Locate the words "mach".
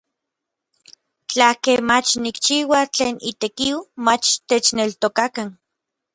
1.89-2.09, 4.05-4.25